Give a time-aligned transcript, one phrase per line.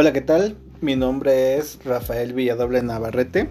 [0.00, 0.56] Hola, ¿qué tal?
[0.80, 3.50] Mi nombre es Rafael Villadoble Navarrete.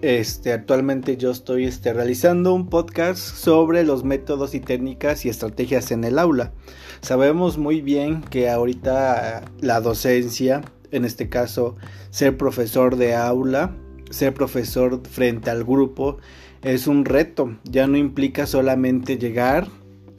[0.00, 5.90] Este, actualmente yo estoy este, realizando un podcast sobre los métodos y técnicas y estrategias
[5.90, 6.54] en el aula.
[7.02, 11.76] Sabemos muy bien que ahorita la docencia, en este caso
[12.08, 13.76] ser profesor de aula,
[14.08, 16.16] ser profesor frente al grupo,
[16.62, 17.58] es un reto.
[17.64, 19.68] Ya no implica solamente llegar,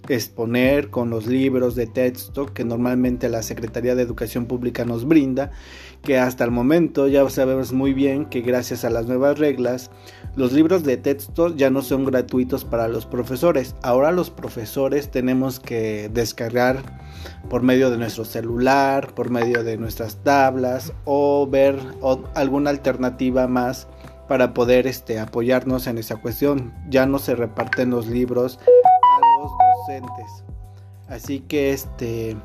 [0.09, 5.51] exponer con los libros de texto que normalmente la Secretaría de Educación Pública nos brinda,
[6.03, 9.89] que hasta el momento ya sabemos muy bien que gracias a las nuevas reglas,
[10.35, 13.75] los libros de texto ya no son gratuitos para los profesores.
[13.81, 16.83] Ahora los profesores tenemos que descargar
[17.49, 21.77] por medio de nuestro celular, por medio de nuestras tablas o ver
[22.35, 23.87] alguna alternativa más
[24.27, 26.73] para poder este, apoyarnos en esa cuestión.
[26.89, 28.59] Ya no se reparten los libros
[31.07, 32.35] Así que este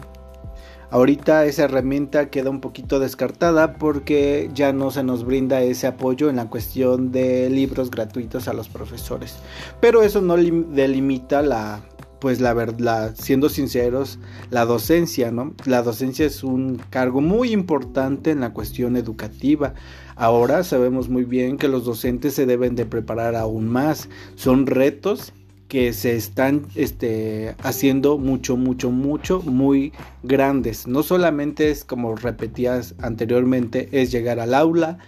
[0.90, 6.28] ahorita esa herramienta queda un poquito descartada porque ya no se nos brinda ese apoyo
[6.28, 9.36] en la cuestión de libros gratuitos a los profesores.
[9.80, 11.80] Pero eso no delimita la
[12.20, 14.18] pues la verdad, siendo sinceros,
[14.50, 15.54] la docencia, ¿no?
[15.64, 19.72] La docencia es un cargo muy importante en la cuestión educativa.
[20.16, 24.10] Ahora sabemos muy bien que los docentes se deben de preparar aún más.
[24.34, 25.32] Son retos
[25.70, 29.92] que se están este, haciendo mucho, mucho, mucho, muy
[30.24, 30.88] grandes.
[30.88, 34.98] No solamente es como repetías anteriormente, es llegar al aula,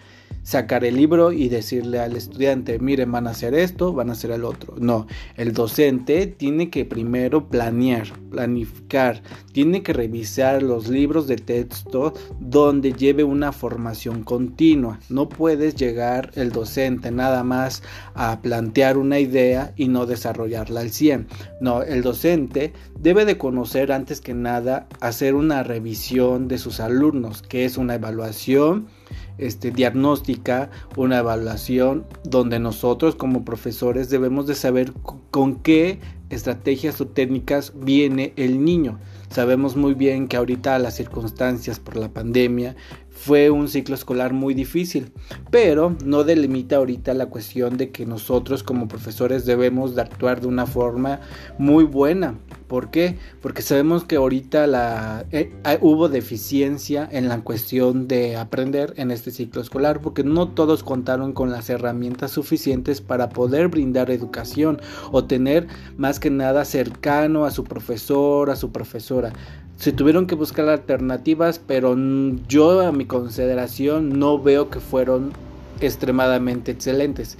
[0.42, 4.30] sacar el libro y decirle al estudiante, miren, van a hacer esto, van a hacer
[4.30, 4.74] el otro.
[4.78, 9.22] No, el docente tiene que primero planear, planificar,
[9.52, 14.98] tiene que revisar los libros de texto donde lleve una formación continua.
[15.08, 17.82] No puedes llegar el docente nada más
[18.14, 21.26] a plantear una idea y no desarrollarla al 100.
[21.60, 27.42] No, el docente debe de conocer antes que nada hacer una revisión de sus alumnos,
[27.42, 28.88] que es una evaluación
[29.38, 34.92] este, diagnóstica, una evaluación donde nosotros como profesores debemos de saber
[35.30, 36.00] con qué
[36.30, 38.98] estrategias o técnicas viene el niño.
[39.30, 42.76] Sabemos muy bien que ahorita las circunstancias por la pandemia
[43.12, 45.12] fue un ciclo escolar muy difícil,
[45.50, 50.48] pero no delimita ahorita la cuestión de que nosotros como profesores debemos de actuar de
[50.48, 51.20] una forma
[51.58, 52.34] muy buena.
[52.66, 53.18] ¿Por qué?
[53.42, 55.52] Porque sabemos que ahorita eh,
[55.82, 61.32] hubo deficiencia en la cuestión de aprender en este ciclo escolar, porque no todos contaron
[61.32, 64.80] con las herramientas suficientes para poder brindar educación
[65.12, 65.68] o tener
[65.98, 69.32] más que nada cercano a su profesor, a su profesora
[69.82, 71.96] se tuvieron que buscar alternativas, pero
[72.46, 75.32] yo a mi consideración no veo que fueron
[75.80, 77.36] extremadamente excelentes.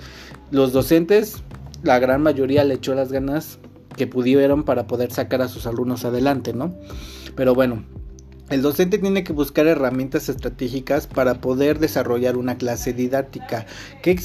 [0.51, 1.43] Los docentes,
[1.83, 3.59] la gran mayoría le echó las ganas
[3.97, 6.75] que pudieron para poder sacar a sus alumnos adelante, ¿no?
[7.37, 7.85] Pero bueno,
[8.53, 13.65] el docente tiene que buscar herramientas estratégicas para poder desarrollar una clase didáctica.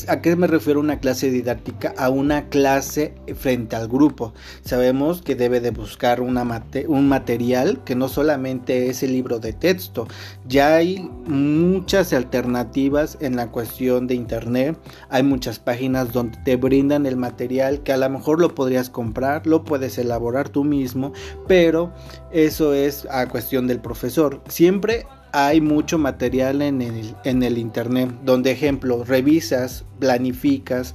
[0.09, 1.93] ¿A qué me refiero una clase didáctica?
[1.97, 4.33] A una clase frente al grupo.
[4.63, 10.07] Sabemos que debe de buscar un material que no solamente es el libro de texto.
[10.45, 14.77] Ya hay muchas alternativas en la cuestión de internet.
[15.09, 19.47] Hay muchas páginas donde te brindan el material que a lo mejor lo podrías comprar,
[19.47, 21.13] lo puedes elaborar tú mismo,
[21.47, 21.93] pero
[22.31, 24.16] eso es a cuestión del profesor
[24.47, 30.93] Siempre hay mucho material en el, en el internet donde, ejemplo, revisas, planificas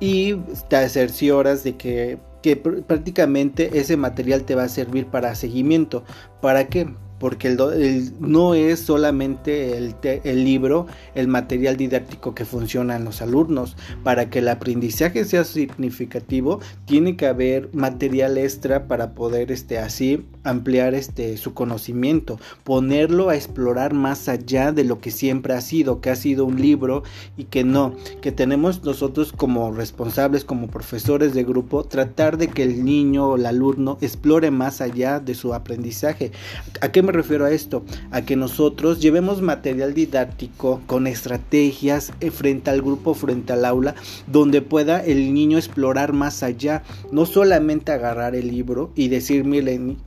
[0.00, 0.34] y
[0.68, 6.04] te cercioras de que, que prácticamente ese material te va a servir para seguimiento.
[6.40, 6.88] ¿Para qué?
[7.20, 13.20] Porque el, no es solamente el, el, libro, el material didáctico que funciona en los
[13.20, 13.76] alumnos.
[14.02, 20.24] Para que el aprendizaje sea significativo, tiene que haber material extra para poder este, así
[20.42, 26.00] ampliar este, su conocimiento, ponerlo a explorar más allá de lo que siempre ha sido,
[26.00, 27.02] que ha sido un libro
[27.36, 32.62] y que no, que tenemos nosotros como responsables, como profesores de grupo, tratar de que
[32.62, 36.32] el niño o el alumno explore más allá de su aprendizaje.
[36.80, 37.84] ¿A qué refiero a esto?
[38.10, 43.94] A que nosotros llevemos material didáctico con estrategias eh, frente al grupo, frente al aula,
[44.26, 49.98] donde pueda el niño explorar más allá, no solamente agarrar el libro y decir, miren,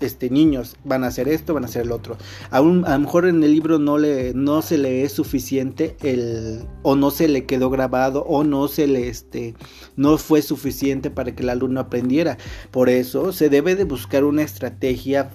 [0.00, 2.16] este, niños van a hacer esto, van a hacer el otro.
[2.50, 6.96] a lo mejor en el libro no, le, no se le es suficiente el, o
[6.96, 9.54] no se le quedó grabado, o no se le, este,
[9.96, 12.38] no fue suficiente para que el alumno aprendiera.
[12.70, 15.30] Por eso se debe de buscar una estrategia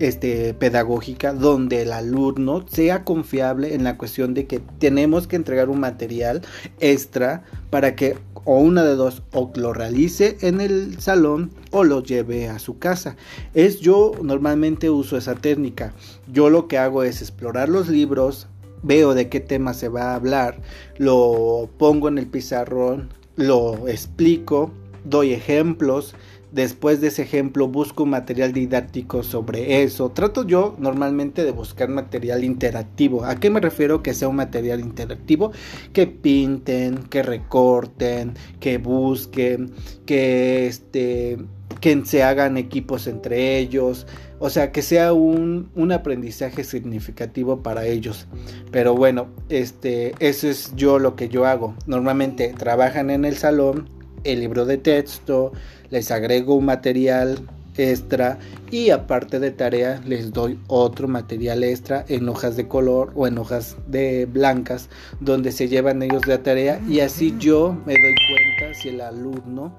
[0.00, 5.68] este, pedagógica donde el alumno sea confiable en la cuestión de que tenemos que entregar
[5.68, 6.42] un material
[6.80, 12.02] extra para que o una de dos o lo realice en el salón o lo
[12.02, 13.16] lleve a su casa.
[13.54, 15.94] Es yo normalmente uso esa técnica.
[16.30, 18.46] Yo lo que hago es explorar los libros,
[18.82, 20.60] veo de qué tema se va a hablar,
[20.98, 24.72] lo pongo en el pizarrón, lo explico,
[25.04, 26.14] doy ejemplos,
[26.54, 30.12] Después de ese ejemplo busco material didáctico sobre eso.
[30.12, 33.24] Trato yo normalmente de buscar material interactivo.
[33.24, 35.50] ¿A qué me refiero que sea un material interactivo?
[35.92, 39.72] Que pinten, que recorten, que busquen,
[40.06, 41.38] que este
[41.80, 44.06] que se hagan equipos entre ellos,
[44.38, 48.26] o sea, que sea un, un, aprendizaje significativo para ellos.
[48.70, 51.74] Pero bueno, este, eso es yo lo que yo hago.
[51.86, 53.88] Normalmente trabajan en el salón,
[54.24, 55.52] el libro de texto,
[55.90, 57.38] les agrego un material
[57.76, 58.38] extra
[58.70, 63.38] y aparte de tarea les doy otro material extra en hojas de color o en
[63.38, 64.88] hojas de blancas
[65.20, 69.76] donde se llevan ellos de tarea y así yo me doy cuenta si el alumno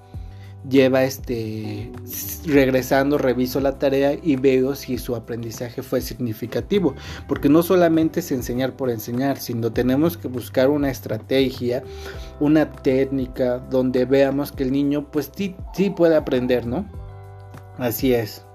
[0.69, 1.91] lleva este
[2.45, 6.95] regresando reviso la tarea y veo si su aprendizaje fue significativo.
[7.27, 11.83] Porque no solamente es enseñar por enseñar sino tenemos que buscar una estrategia
[12.39, 16.85] una técnica donde veamos que el niño pues sí, sí puede aprender no
[17.77, 18.45] así es